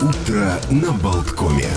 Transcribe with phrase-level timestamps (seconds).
[0.00, 1.68] Утро на Болткоме.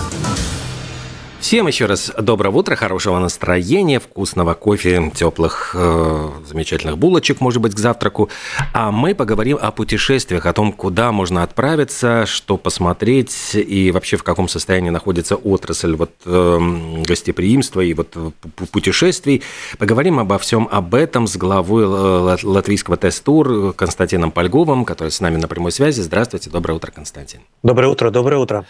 [1.42, 7.74] Всем еще раз доброго утра, хорошего настроения, вкусного кофе, теплых, э, замечательных булочек, может быть,
[7.74, 8.30] к завтраку.
[8.72, 14.22] А мы поговорим о путешествиях, о том, куда можно отправиться, что посмотреть и вообще в
[14.22, 16.58] каком состоянии находится отрасль вот, э,
[17.04, 18.16] гостеприимства и вот
[18.70, 19.42] путешествий.
[19.78, 25.38] Поговорим обо всем об этом с главой э, латвийского тест-тур Константином Польговым, который с нами
[25.38, 26.02] на прямой связи.
[26.02, 27.40] Здравствуйте, доброе утро, Константин.
[27.64, 28.64] Доброе утро, доброе утро.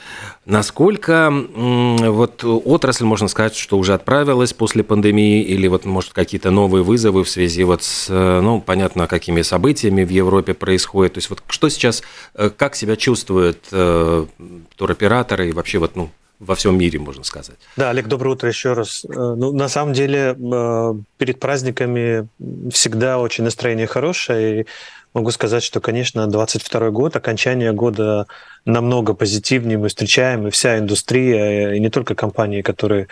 [0.46, 6.82] Насколько вот отрасль, можно сказать, что уже отправилась после пандемии, или вот, может, какие-то новые
[6.82, 11.14] вызовы в связи вот с, э, ну, понятно, какими событиями в Европе происходят.
[11.14, 12.02] То есть вот что сейчас,
[12.34, 14.26] э, как себя чувствуют э,
[14.76, 17.56] туроператоры и вообще вот, ну, во всем мире, можно сказать.
[17.76, 19.04] Да, Олег, доброе утро еще раз.
[19.04, 20.36] Э, ну, на самом деле,
[21.18, 22.28] перед праздниками
[22.72, 24.66] всегда очень настроение хорошее, и
[25.14, 28.26] могу сказать, что, конечно, 22 год, окончание года
[28.64, 33.08] намного позитивнее мы встречаем, и вся индустрия, и не только компании, которые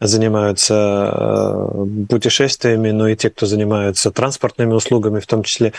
[0.00, 5.72] занимаются э, путешествиями, но и те, кто занимаются транспортными услугами в том числе,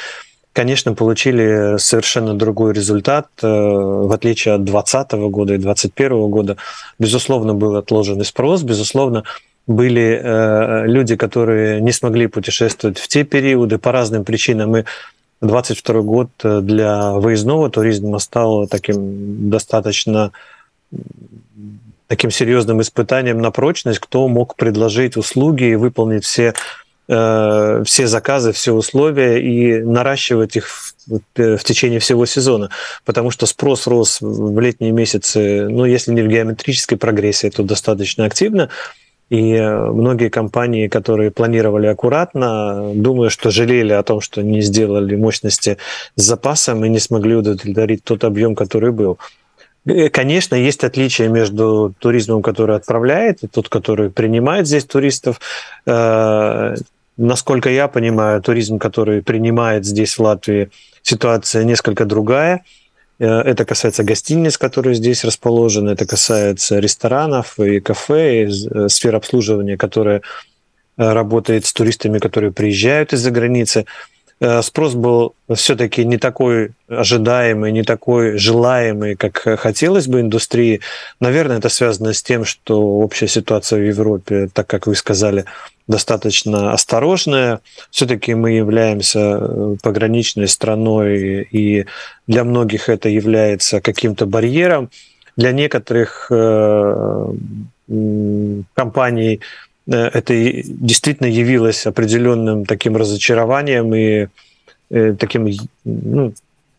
[0.51, 6.57] конечно, получили совершенно другой результат, э, в отличие от 2020 года и 2021 года.
[6.97, 9.23] Безусловно, был отложенный спрос, безусловно,
[9.67, 14.75] были э, люди, которые не смогли путешествовать в те периоды по разным причинам.
[14.77, 14.83] И
[15.41, 20.31] 22 год э, для выездного туризма стал таким достаточно
[22.07, 26.55] таким серьезным испытанием на прочность, кто мог предложить услуги и выполнить все,
[27.07, 32.71] э, все заказы, все условия и наращивать их в, в течение всего сезона.
[33.05, 38.25] Потому что спрос рос в летние месяцы, ну, если не в геометрической прогрессии, то достаточно
[38.25, 38.69] активно.
[39.29, 45.15] И э, многие компании, которые планировали аккуратно, думаю, что жалели о том, что не сделали
[45.15, 45.77] мощности
[46.15, 49.19] с запасом и не смогли удовлетворить тот объем, который был.
[49.85, 55.39] Э, конечно, есть отличия между туризмом, который отправляет, и тот, который принимает здесь туристов.
[55.85, 56.75] Э,
[57.17, 60.71] насколько я понимаю, туризм, который принимает здесь в Латвии,
[61.03, 62.63] ситуация несколько другая–
[63.25, 69.77] это касается гостиниц, которые здесь расположены, это касается ресторанов и кафе, и э, сфер обслуживания,
[69.77, 70.21] которая
[70.97, 73.85] э, работает с туристами, которые приезжают из-за границы.
[74.61, 80.79] Спрос был все-таки не такой ожидаемый, не такой желаемый, как хотелось бы индустрии.
[81.19, 85.45] Наверное, это связано с тем, что общая ситуация в Европе, так как вы сказали,
[85.89, 87.59] достаточно осторожная.
[87.89, 91.85] Все-таки мы являемся э, пограничной страной, и
[92.27, 94.91] для многих это является каким-то барьером.
[95.35, 97.33] Для некоторых э,
[98.75, 104.27] компаний э, это действительно явилось определенным таким разочарованием и
[105.17, 105.49] таким
[105.83, 106.33] ну,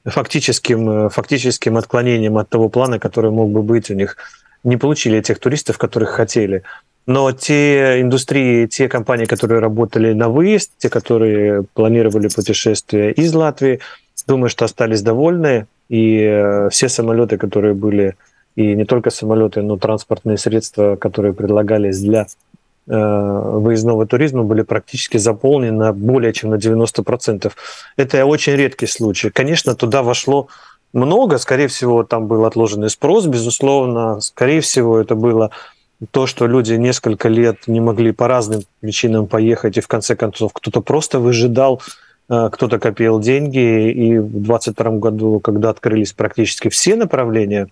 [0.04, 4.16] фактическим, фактическим отклонением от того плана, который мог бы быть у них.
[4.64, 6.62] Не получили тех туристов, которых хотели.
[7.06, 13.80] Но те индустрии, те компании, которые работали на выезд, те, которые планировали путешествия из Латвии,
[14.26, 15.66] думаю, что остались довольны.
[15.88, 18.14] И э, все самолеты, которые были,
[18.54, 22.26] и не только самолеты, но транспортные средства, которые предлагались для э,
[22.86, 27.52] выездного туризма были практически заполнены более чем на 90%.
[27.96, 29.30] Это очень редкий случай.
[29.30, 30.48] Конечно, туда вошло
[30.92, 35.50] много, скорее всего, там был отложенный спрос, безусловно, скорее всего, это было
[36.10, 40.52] то, что люди несколько лет не могли по разным причинам поехать, и в конце концов
[40.52, 41.82] кто-то просто выжидал,
[42.28, 47.68] э, кто-то копил деньги, и в 2022 году, когда открылись практически все направления,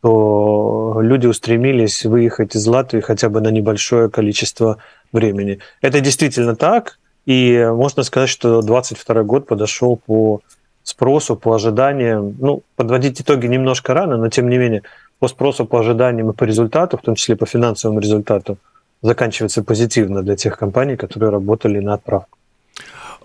[0.00, 4.78] то люди устремились выехать из Латвии хотя бы на небольшое количество
[5.12, 5.58] времени.
[5.80, 10.40] Это действительно так, и можно сказать, что 2022 год подошел по
[10.82, 12.36] спросу, по ожиданиям.
[12.38, 14.82] Ну, подводить итоги немножко рано, но тем не менее–
[15.18, 18.58] по спросу, по ожиданиям и по результату, в том числе по финансовому результату,
[19.02, 22.38] заканчивается позитивно для тех компаний, которые работали на отправку.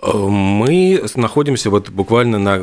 [0.01, 2.62] Мы находимся вот буквально на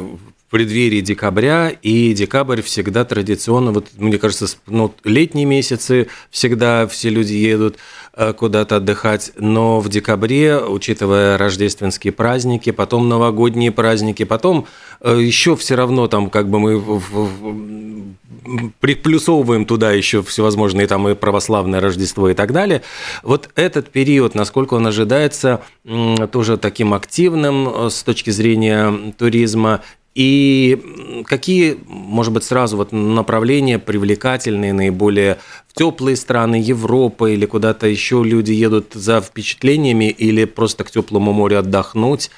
[0.51, 7.35] преддверии декабря, и декабрь всегда традиционно, вот мне кажется, ну, летние месяцы всегда все люди
[7.35, 7.77] едут
[8.15, 14.67] э, куда-то отдыхать, но в декабре, учитывая рождественские праздники, потом новогодние праздники, потом
[15.01, 16.81] э, еще все равно там как бы мы
[18.81, 22.83] приплюсовываем туда еще всевозможные там и православное Рождество и так далее.
[23.23, 25.63] Вот этот период, насколько он ожидается
[26.33, 29.83] тоже таким активным э, с точки зрения туризма,
[30.15, 37.87] и какие, может быть, сразу вот направления привлекательные, наиболее в теплые страны Европы или куда-то
[37.87, 42.31] еще люди едут за впечатлениями или просто к теплому морю отдохнуть?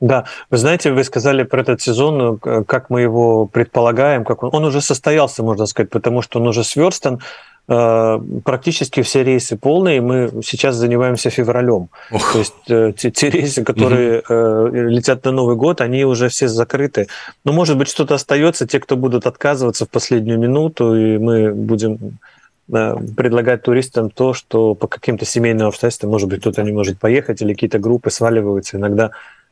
[0.00, 4.64] Да, вы знаете, вы сказали про этот сезон, как мы его предполагаем, как он, он
[4.64, 7.20] уже состоялся, можно сказать, потому что он уже сверстан.
[7.68, 10.00] Э, практически все рейсы полные.
[10.00, 11.88] Мы сейчас занимаемся февралем.
[12.10, 12.32] Ох.
[12.32, 14.88] То есть э, те, те рейсы, которые угу.
[14.88, 17.06] летят на Новый год, они уже все закрыты.
[17.44, 22.18] Но, может быть, что-то остается, те, кто будут отказываться в последнюю минуту, и мы будем
[22.70, 27.52] предлагать туристам то, что по каким-то семейным обстоятельствам, может быть, кто-то не может поехать, или
[27.52, 28.76] какие-то группы сваливаются.
[28.76, 29.10] Иногда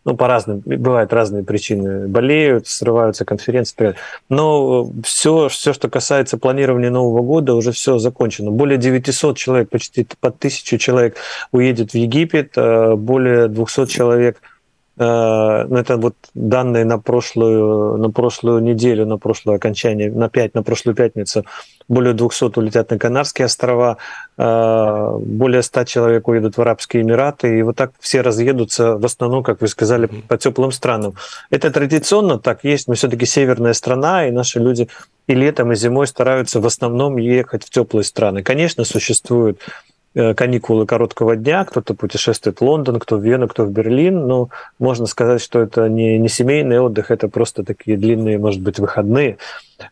[0.08, 3.94] ну, по разным, бывают разные причины, болеют, срываются конференции.
[4.30, 8.50] Но все, все, что касается планирования Нового года, уже все закончено.
[8.50, 11.16] Более 900 человек, почти под 1000 человек
[11.52, 14.57] уедет в Египет, э, более 200 человек э,
[15.04, 20.94] это вот данные на прошлую, на прошлую неделю, на прошлое окончание, на, 5, на прошлую
[20.94, 21.44] пятницу
[21.88, 23.96] более 200 улетят на Канарские острова,
[24.36, 29.42] э, более 100 человек уедут в Арабские Эмираты, и вот так все разъедутся в основном,
[29.42, 31.14] как вы сказали, по теплым странам.
[31.50, 34.88] Это традиционно так есть, мы все-таки северная страна, и наши люди
[35.26, 38.42] и летом, и зимой стараются в основном ехать в теплые страны.
[38.42, 39.97] Конечно, существуют Э,
[40.34, 44.48] каникулы короткого дня, кто-то путешествует в Лондон, кто в Вену, кто в Берлин, но
[44.78, 49.38] можно сказать, что это не, не семейный отдых, это просто такие длинные, может быть, выходные.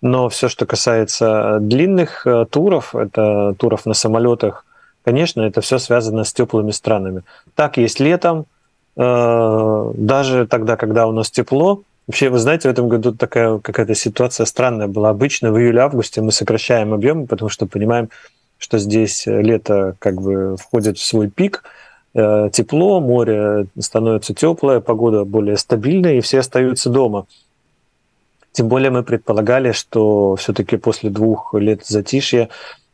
[0.00, 4.64] Но все, что касается длинных э, туров, это туров на самолетах,
[5.05, 7.22] конечно, это все связано с теплыми странами.
[7.55, 8.46] Так есть летом,
[8.96, 13.96] э, даже тогда, когда у нас тепло, Вообще, вы знаете, в этом году такая какая-то
[13.96, 15.11] ситуация странная была.
[15.11, 18.11] Обычно в июле-августе мы сокращаем объемы, потому что понимаем,
[18.58, 21.64] что здесь лето как бы входит в свой пик,
[22.14, 27.26] э, тепло, море становится теплое, погода более стабильная, и все остаются дома.
[28.53, 32.49] Тем более мы предполагали, что все-таки после двух лет затишья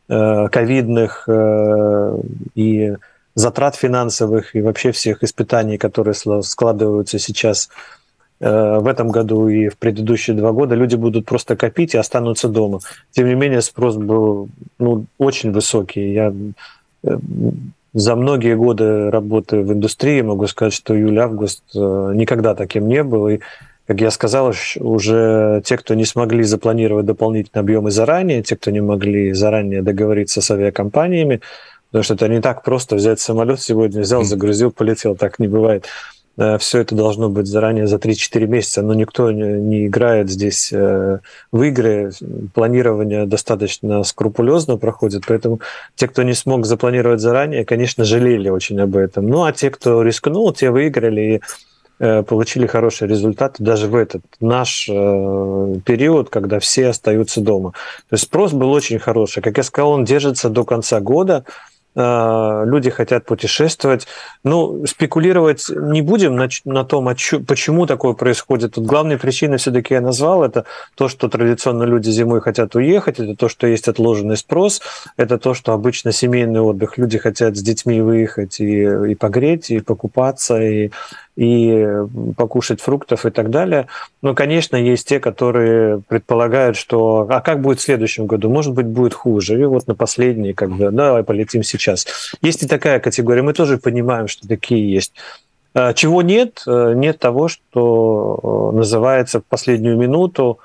[0.09, 2.17] э, ковидных э,
[2.55, 2.93] и
[3.35, 8.02] затрат финансовых и вообще всех испытаний, которые складываются сейчас Э,
[8.49, 12.79] в этом году и в предыдущие два года люди будут просто копить и останутся дома.
[13.11, 14.49] Тем не менее, спрос был
[14.79, 16.11] ну, очень высокий.
[16.11, 16.33] Я
[17.03, 17.17] э,
[17.93, 23.29] за многие годы работы в индустрии могу сказать, что июль-август э, никогда таким не был.
[23.29, 23.39] И,
[23.85, 28.81] как я сказал, уже те, кто не смогли запланировать дополнительные объемы заранее, те, кто не
[28.81, 31.41] могли заранее договориться с авиакомпаниями,
[31.91, 35.85] потому что это не так просто взять самолет сегодня, взял, загрузил, полетел, так не бывает.
[36.37, 41.19] Э, все это должно быть заранее за 3-4 месяца, но никто не играет здесь э,
[41.51, 42.11] в игры.
[42.53, 45.59] Планирование достаточно скрупулезно проходит, поэтому
[45.95, 49.27] те, кто не смог запланировать заранее, конечно, жалели очень об этом.
[49.27, 51.41] Ну, а те, кто рискнул, те выиграли и
[51.99, 57.71] э, получили хорошие результаты даже в этот наш период, когда все остаются дома.
[58.09, 59.43] То есть спрос был очень хороший.
[59.43, 61.45] Как я сказал, он держится до конца года.
[61.95, 64.07] А, люди хотят путешествовать.
[64.43, 68.73] Ну, спекулировать не будем на, на том, почему такое происходит.
[68.73, 73.35] Тут главной причиной все-таки я назвал, это то, что традиционно люди зимой хотят уехать, это
[73.35, 74.81] то, что есть отложенный спрос,
[75.17, 76.97] это то, что обычно семейный отдых.
[76.97, 80.91] Люди хотят с детьми выехать и, и погреть, и покупаться, и
[81.35, 81.87] и
[82.37, 83.87] покушать фруктов и так далее.
[84.21, 88.49] Но, конечно, есть те, которые предполагают, что а как будет в следующем году?
[88.49, 89.59] Может быть, будет хуже.
[89.59, 92.05] И вот на последний, как бы, давай полетим сейчас.
[92.41, 93.41] Есть и такая категория.
[93.41, 95.13] Мы тоже понимаем, что такие есть.
[95.73, 96.63] А, чего нет?
[96.67, 100.59] Э, нет того, что э, называется в последнюю минуту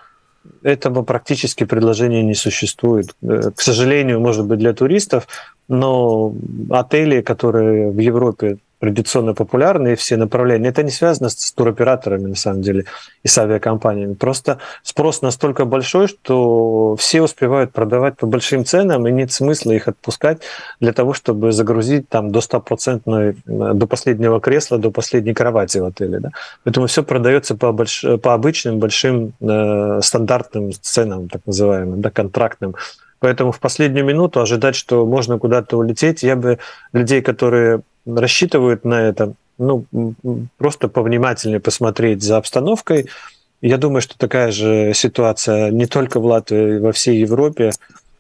[0.63, 3.15] этого практически предложения не существует.
[3.23, 5.27] Э, к сожалению, может быть, для туристов,
[5.67, 6.35] но
[6.71, 10.69] отели, которые в Европе традиционно популярные все направления.
[10.69, 12.85] Это не связано с туроператорами, на самом деле,
[13.23, 14.15] и с авиакомпаниями.
[14.15, 19.89] Просто спрос настолько большой, что все успевают продавать по большим ценам, и нет смысла их
[19.89, 20.39] отпускать
[20.81, 23.37] для того, чтобы загрузить там до 100%
[23.75, 26.21] до последнего кресла, до последней кровати в отеле.
[26.21, 26.31] Да?
[26.65, 28.05] Поэтому все продается по, больш...
[28.23, 32.75] по обычным большим э, стандартным ценам, так называемым, да, контрактным.
[33.21, 36.59] Поэтому в последнюю минуту ожидать, что можно куда-то улететь, я бы
[36.93, 37.83] людей, которые
[38.17, 39.85] рассчитывают на это, ну,
[40.57, 43.09] просто повнимательнее посмотреть за обстановкой.
[43.61, 47.73] Я думаю, что такая же ситуация не только в Латвии, во всей Европе.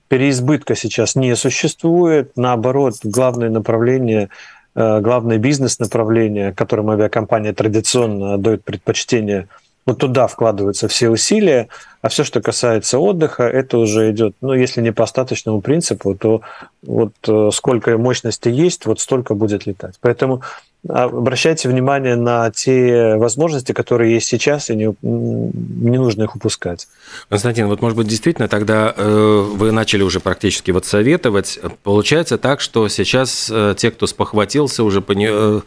[0.08, 2.32] Переизбытка сейчас не существует.
[2.36, 4.30] Наоборот, главное направление,
[4.74, 9.48] э, главное бизнес-направление, которому авиакомпания традиционно дает предпочтение–
[9.88, 11.68] вот туда вкладываются все усилия,
[12.02, 16.42] а все, что касается отдыха, это уже идет, ну, если не по остаточному принципу, то
[16.82, 19.94] вот э, сколько мощности есть, вот столько будет летать.
[20.02, 20.42] Поэтому
[20.86, 26.86] обращайте внимание на те возможности, которые есть сейчас, и не, не нужно их упускать.
[27.30, 31.58] Константин, вот может быть действительно тогда э, вы начали уже практически вот советовать.
[31.82, 35.62] Получается так, что сейчас э, те, кто спохватился, уже пони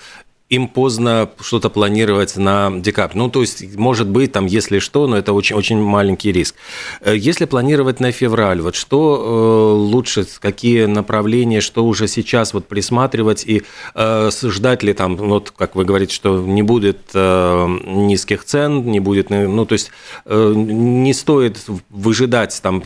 [0.51, 3.17] им поздно что-то планировать на декабрь.
[3.17, 6.55] Ну, то есть, может быть, там, если что, но это очень, очень маленький риск.
[7.00, 12.67] Э, если планировать на февраль, вот что э, лучше, какие направления, что уже сейчас вот
[12.67, 13.63] присматривать и
[13.96, 19.00] э, ждать ли там, вот как вы говорите, что не будет э, низких цен, не
[19.00, 19.91] будет, ну, то есть
[20.25, 22.84] э, не стоит выжидать там,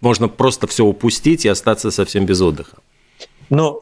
[0.00, 2.78] можно просто все упустить и остаться совсем без отдыха.
[3.50, 3.80] Ну,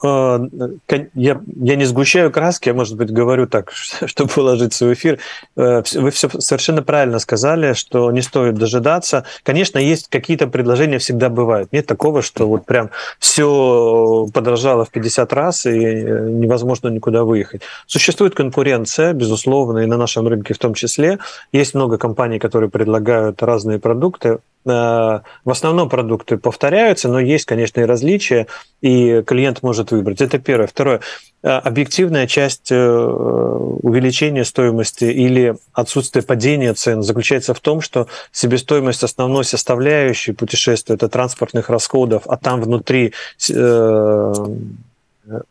[1.15, 3.73] я, я не сгущаю краски, я, может быть, говорю так,
[4.07, 5.19] чтобы уложиться в эфир.
[5.57, 9.25] Э, вы все совершенно правильно сказали, что не стоит дожидаться.
[9.43, 11.73] Конечно, есть какие-то предложения, всегда бывают.
[11.73, 17.63] Нет такого, что вот прям все подорожало в 50 раз и э, невозможно никуда выехать.
[17.87, 21.19] Существует конкуренция, безусловно, и на нашем рынке в том числе.
[21.53, 24.39] Есть много компаний, которые предлагают разные продукты.
[24.69, 28.47] Э, в основном продукты повторяются, но есть, конечно, и различия,
[28.81, 30.21] и клиент может выбрать.
[30.21, 30.67] Это первое.
[30.67, 31.01] Второе.
[31.43, 39.03] Э, объективная часть э, увеличения стоимости или отсутствие падения цен заключается в том, что себестоимость
[39.03, 43.15] основной составляющей путешествия– это транспортных расходов, а там внутри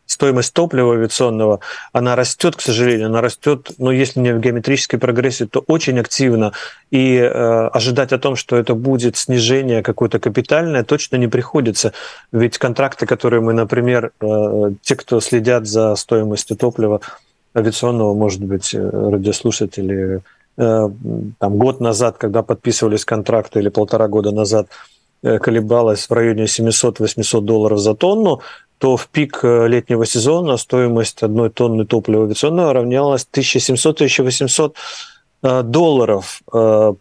[0.06, 1.60] стоимость топлива авиационного,
[1.92, 6.52] она растет, к сожалению, она растет, но если не в геометрической прогрессии, то очень активно.
[6.90, 11.92] И э, ожидать о том, что это будет снижение какое-то капитальное, точно не приходится.
[12.32, 17.00] Ведь контракты, которые мы, например, э, те, кто следят за стоимостью топлива
[17.54, 20.22] авиационного, может быть, э, радиослушатели,
[20.56, 20.90] э,
[21.38, 24.68] там год назад, когда подписывались контракты или полтора года назад,
[25.22, 28.40] э, колебалась в районе 700-800 долларов за тонну,
[28.78, 34.74] то в пик э, летнего сезона стоимость одной тонны топлива авиационного равнялась 1700-1800
[35.42, 36.94] э, долларов, э,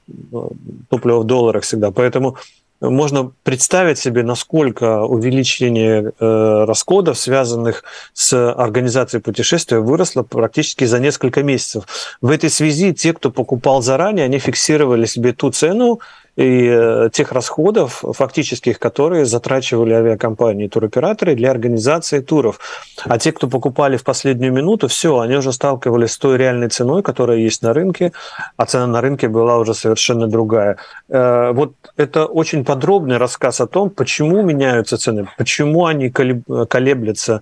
[0.90, 1.92] топлива в долларах всегда.
[1.92, 2.38] Поэтому
[2.80, 11.86] можно представить себе, насколько увеличение расходов, связанных с организацией путешествия, выросло практически за несколько месяцев.
[12.22, 16.02] В этой связи те, кто покупал заранее, они фиксировали себе ту цену,
[16.38, 22.60] и э, тех расходов фактических, которые затрачивали авиакомпании и туроператоры для организации туров.
[23.06, 27.02] А те, кто покупали в последнюю минуту, все, они уже сталкивались с той реальной ценой,
[27.02, 28.14] которая есть на рынке,
[28.56, 30.78] а цена на рынке была уже совершенно другая.
[31.10, 37.42] Э, вот это очень подробный рассказ о том, почему меняются цены, почему они колеблются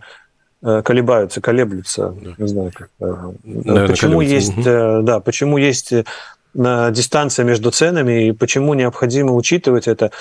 [0.63, 2.31] э, колебаются, колеблются, да.
[2.37, 2.89] не знаю как.
[2.99, 5.01] Наверное, почему есть, угу.
[5.03, 5.93] да, почему есть
[6.55, 10.11] дистанция между ценами и почему необходимо учитывать это.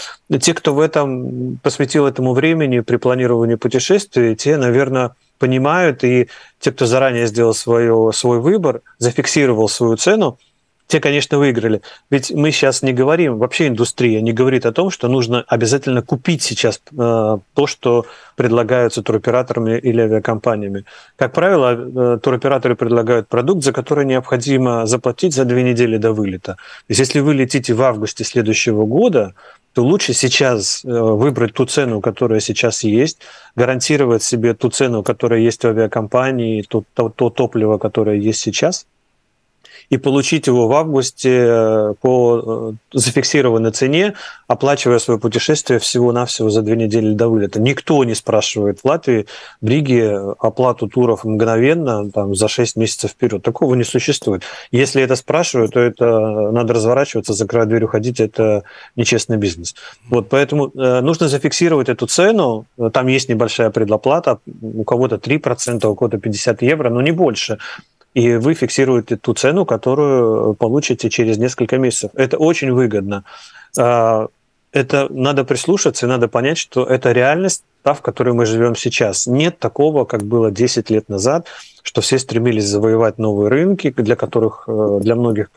[0.41, 6.73] Те, кто в этом посвятил этому времени при планировании путешествий, те, наверное, понимают, и те,
[6.73, 10.38] кто заранее сделал свое, свой выбор, зафиксировал свою цену,
[10.87, 11.81] те, конечно, выиграли.
[12.11, 16.43] Ведь мы сейчас не говорим, вообще индустрия не говорит о том, что нужно обязательно купить
[16.43, 20.85] сейчас э, то, что предлагаются туроператорами или авиакомпаниями.
[21.17, 26.55] Как правило, э, туроператоры предлагают продукт, за который необходимо заплатить за две недели до вылета.
[26.55, 29.35] То есть если вы летите в августе следующего года,
[29.73, 33.21] то лучше сейчас э, выбрать ту цену, которая сейчас есть,
[33.57, 38.87] гарантировать себе ту цену, которая есть в авиакомпании, то, то, то топливо, которое есть сейчас–
[39.91, 44.14] и получить его в августе э, по э, зафиксированной цене,
[44.47, 47.61] оплачивая свое путешествие всего-навсего за две недели до вылета.
[47.61, 49.26] Никто не спрашивает в Латвии,
[49.61, 53.43] в Риге оплату туров мгновенно, там, за 6 месяцев вперед.
[53.43, 54.43] Такого не существует.
[54.71, 58.21] Если это спрашивают, то это надо разворачиваться, закрывать дверь, уходить.
[58.21, 58.64] Это
[58.97, 59.75] нечестный бизнес.
[60.09, 62.67] Вот, поэтому э, нужно зафиксировать эту цену.
[62.93, 67.59] Там есть небольшая предоплата, у кого-то 3%, у кого-то 50 евро, но не больше
[68.14, 72.12] и вы фиксируете ту цену, которую получите через несколько месяцев.
[72.14, 73.25] Это очень выгодно.
[73.76, 74.28] А,
[74.73, 79.26] это надо прислушаться и надо понять, что это реальность, та, в которой мы живем сейчас.
[79.26, 81.49] Нет такого, как было 10 лет назад,
[81.83, 85.50] что все стремились завоевать новые рынки, для которых, э, для многих,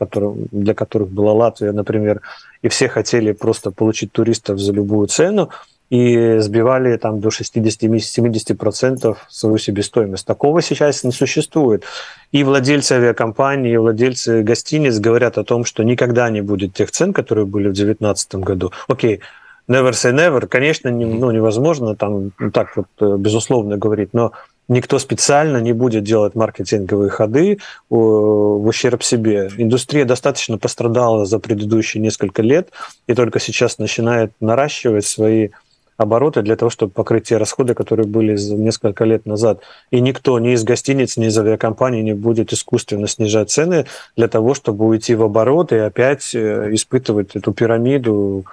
[0.52, 2.20] для которых была Латвия, например,
[2.62, 5.48] и все хотели просто получить туристов за любую цену
[5.90, 10.26] и сбивали там до 60-70% свою себестоимость.
[10.26, 11.84] Такого сейчас не существует.
[12.30, 17.12] И владельцы авиакомпаний, и владельцы гостиниц говорят о том, что никогда не будет тех цен,
[17.12, 18.72] которые были в 2019 году.
[18.86, 19.20] Окей,
[19.68, 24.32] never say never, конечно, не, ну, невозможно там так вот э, безусловно говорить, но
[24.68, 29.50] никто специально не будет делать маркетинговые ходы в ущерб себе.
[29.56, 32.68] Индустрия достаточно пострадала за предыдущие несколько лет
[33.06, 35.48] и только сейчас начинает наращивать свои
[35.98, 39.60] обороты для того, чтобы покрыть те расходы, которые были несколько лет назад.
[39.90, 43.84] И никто ни из гостиниц, ни из авиакомпаний не будет искусственно снижать цены
[44.16, 48.44] для того, чтобы уйти в оборот и опять э, испытывать эту пирамиду,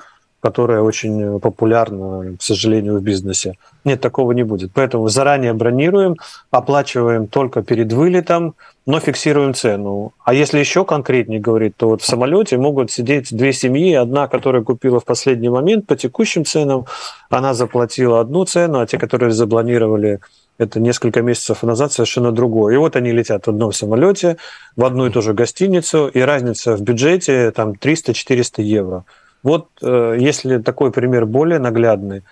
[0.41, 3.53] которая очень популярна, к сожалению, в бизнесе.
[3.83, 4.71] Нет, такого не будет.
[4.73, 6.17] Поэтому заранее бронируем,
[6.51, 10.13] оплачиваем только перед вылетом, но фиксируем цену.
[10.23, 13.93] А если еще конкретнее говорить, то вот в самолете могут сидеть две семьи.
[13.93, 16.85] Одна, которая купила в последний момент по текущим ценам,
[17.29, 20.19] она заплатила одну цену, а те, которые запланировали
[20.57, 22.75] это несколько месяцев назад совершенно другое.
[22.75, 24.37] И вот они летят в одном самолете,
[24.75, 29.05] в одну и ту же гостиницу, и разница в бюджете там 300-400 евро.
[29.43, 32.23] Вот э, если такой пример более наглядный,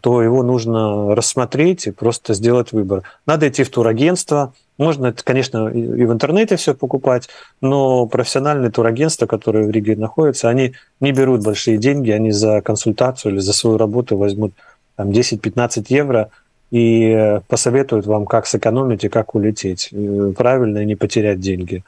[0.00, 3.02] то его нужно рассмотреть и просто сделать выбор.
[3.26, 4.52] Надо идти в турагентство.
[4.76, 7.28] Можно, конечно, и в интернете все покупать,
[7.60, 13.32] но профессиональные турагентства, которые в Риге находятся, они не берут большие деньги, они за консультацию
[13.32, 14.52] или за свою работу возьмут
[14.96, 16.30] там, 10-15 евро
[16.72, 21.84] и посоветуют вам, как сэкономить и как улететь э, правильно и не потерять деньги.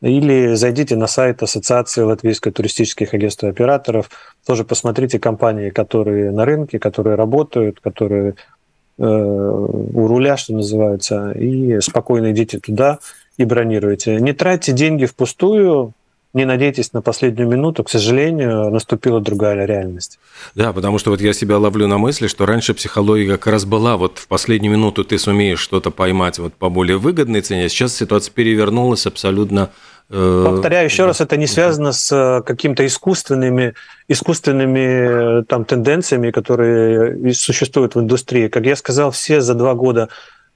[0.00, 4.10] Или зайдите на сайт Ассоциации латвийских туристических агентств и операторов,
[4.46, 8.34] тоже посмотрите компании, которые на рынке, которые работают, которые э,
[8.98, 12.98] у руля, что называется, и спокойно идите туда
[13.36, 14.16] и бронируйте.
[14.20, 15.94] Не тратьте деньги впустую,
[16.34, 20.18] не надейтесь на последнюю минуту, к сожалению, наступила другая реальность.
[20.54, 23.96] Да, потому что вот я себя ловлю на мысли, что раньше психология как раз была,
[23.96, 27.96] вот в последнюю минуту ты сумеешь что-то поймать вот по более выгодной цене, а сейчас
[27.96, 29.68] ситуация перевернулась абсолютно э,
[30.10, 33.74] Повторяю еще раз, это не связано с э, какими-то искусственными,
[34.08, 38.48] искусственными э, там, тенденциями, которые существуют в индустрии.
[38.48, 40.08] Как я сказал, все за два года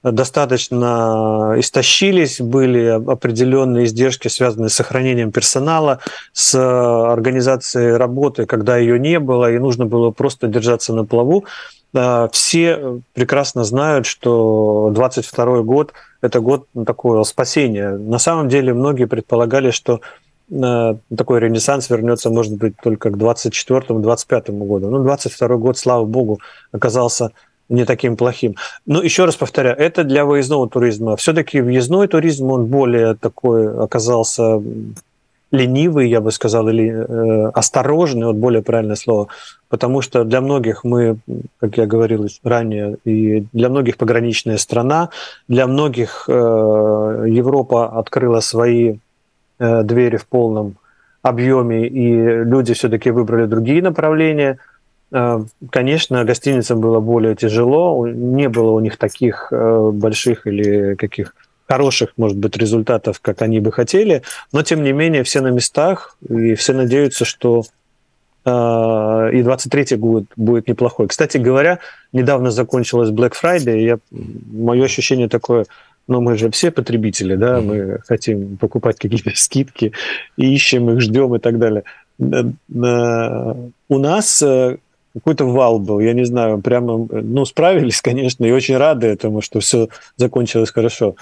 [0.03, 5.99] достаточно истощились, были определенные издержки, связанные с сохранением персонала,
[6.33, 11.45] с организацией работы, когда ее не было, и нужно было просто держаться на плаву.
[12.31, 17.91] Все прекрасно знают, что 22 год– это год такого спасения.
[17.91, 20.01] На самом деле многие предполагали, что
[20.49, 24.89] э, такой ренессанс вернется, может быть, только к 24-25 году.
[24.89, 26.39] Ну, 22 год, слава богу,
[26.71, 27.29] оказался
[27.73, 28.55] не таким плохим.
[28.85, 31.15] Но еще раз повторяю, это для выездного туризма.
[31.15, 34.61] Все-таки въездной туризм, он более такой оказался
[35.51, 39.27] ленивый, я бы сказал, или э, осторожный, вот более правильное слово,
[39.69, 41.17] потому что для многих мы,
[41.59, 45.09] как я говорил ранее, и для многих пограничная страна,
[45.47, 48.97] для многих э, Европа открыла свои
[49.59, 50.75] э, двери в полном
[51.21, 54.57] объеме, и люди все-таки выбрали другие направления–
[55.69, 61.35] конечно, гостиницам было более тяжело, не было у них таких э, больших или каких
[61.67, 66.17] хороших, может быть, результатов, как они бы хотели, но тем не менее все на местах,
[66.27, 67.63] и все надеются, что
[68.43, 71.07] э, и 23-й год будет неплохой.
[71.07, 71.77] Кстати говоря,
[72.11, 75.65] недавно закончилась Black Friday, и я, мое ощущение такое,
[76.07, 79.93] но мы же все потребители, да, мы хотим покупать какие-то скидки,
[80.37, 81.83] ищем их, ждем и так далее.
[82.17, 84.43] У нас
[85.13, 89.59] какой-то вал был, я не знаю, прямо, ну, справились, конечно, и очень рады этому, что
[89.59, 91.15] все закончилось хорошо.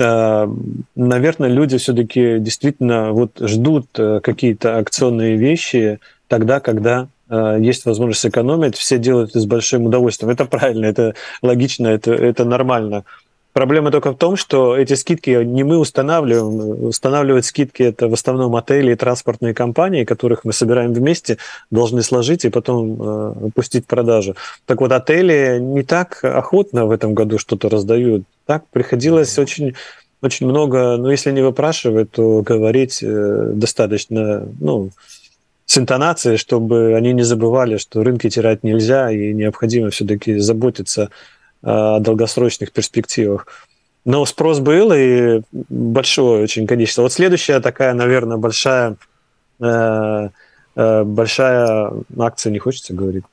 [0.00, 0.48] А,
[0.94, 8.20] наверное, люди все-таки действительно вот ждут э, какие-то акционные вещи тогда, когда э, есть возможность
[8.20, 10.30] сэкономить, все делают это с большим удовольствием.
[10.30, 13.04] Это правильно, это логично, это, это нормально.
[13.54, 16.86] Проблема только в том, что эти скидки не мы устанавливаем.
[16.86, 21.38] Устанавливать скидки это в основном отели и транспортные компании, которых мы собираем вместе,
[21.70, 24.34] должны сложить и потом э, пустить в продажу.
[24.66, 28.24] Так вот, отели не так охотно в этом году что-то раздают.
[28.44, 29.74] Так приходилось очень
[30.20, 34.90] очень много, ну, если не выпрашивать, то говорить э, достаточно, ну,
[35.66, 41.10] с интонацией, чтобы они не забывали, что рынки терять нельзя, и необходимо все-таки заботиться о
[41.64, 43.46] долгосрочных перспективах.
[44.04, 47.02] Но спрос был, и большое очень количество.
[47.02, 48.96] Вот следующая такая, наверное, большая,
[49.60, 50.28] э,
[50.76, 53.24] э, большая акция, не хочется говорить,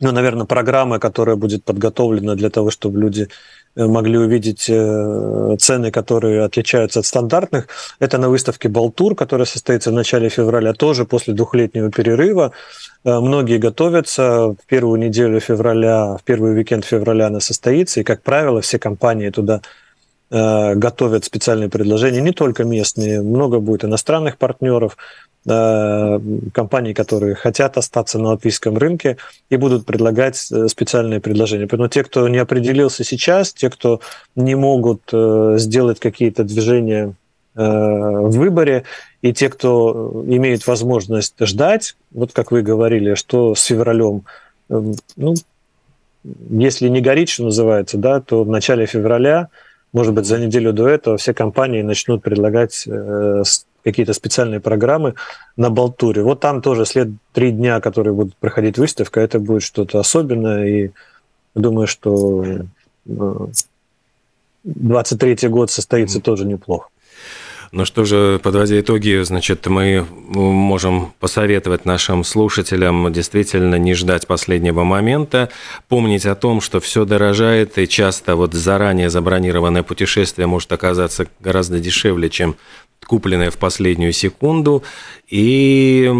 [0.00, 3.28] ну, наверное, программа, которая будет подготовлена для того, чтобы люди
[3.76, 7.68] Э, могли увидеть э, цены, которые отличаются от стандартных.
[8.00, 12.52] Это на выставке «Балтур», которая состоится в начале февраля, тоже после двухлетнего перерыва.
[13.04, 14.54] Э, многие готовятся.
[14.54, 18.00] В первую неделю февраля, в первый уикенд февраля она состоится.
[18.00, 19.60] И, как правило, все компании туда
[20.28, 24.96] готовят специальные предложения, не только местные, много будет иностранных партнеров,
[25.48, 26.18] Э,
[26.52, 29.16] компаний, которые хотят остаться на латвийском рынке
[29.48, 31.68] и будут предлагать э, специальные предложения.
[31.68, 34.00] Поэтому те, кто не определился сейчас, те, кто
[34.34, 37.14] не могут э, сделать какие-то движения
[37.58, 38.84] в выборе,
[39.22, 44.24] и те, кто имеет возможность ждать, вот как вы говорили, что с февралем,
[44.68, 45.34] ну,
[46.50, 49.48] если не горит, что называется, да, то в начале февраля,
[49.94, 52.86] может быть, за неделю до этого все компании начнут предлагать
[53.86, 55.14] какие-то специальные программы
[55.56, 56.22] на Балтуре.
[56.22, 60.90] Вот там тоже след три дня, которые будут проходить выставка, это будет что-то особенное, и
[61.54, 62.44] думаю, что
[64.64, 66.88] 23 год состоится тоже неплохо.
[67.72, 74.82] Ну что же, подводя итоги, значит, мы можем посоветовать нашим слушателям действительно не ждать последнего
[74.82, 75.50] момента,
[75.88, 81.78] помнить о том, что все дорожает, и часто вот заранее забронированное путешествие может оказаться гораздо
[81.78, 82.56] дешевле, чем
[83.06, 84.82] купленное в последнюю секунду.
[85.28, 86.10] И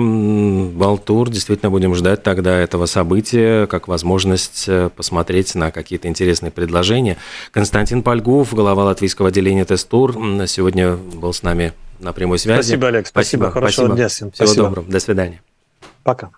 [0.75, 7.17] Балтур действительно будем ждать тогда этого события, как возможность э, посмотреть на какие-то интересные предложения.
[7.53, 10.13] Константин Польгов, глава латвийского отделения Тестур,
[10.47, 12.63] сегодня был с нами на прямой связи.
[12.63, 13.07] Спасибо, Олег.
[13.07, 13.45] Спасибо.
[13.45, 13.51] спасибо.
[13.53, 13.97] Хорошего спасибо.
[13.97, 14.31] дня всем.
[14.33, 14.67] Всего спасибо.
[14.67, 14.91] доброго.
[14.91, 15.43] До свидания.
[16.03, 16.31] Пока.